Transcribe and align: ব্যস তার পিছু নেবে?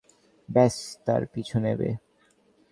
ব্যস 0.49 0.75
তার 1.05 1.21
পিছু 1.33 1.57
নেবে? 1.65 1.89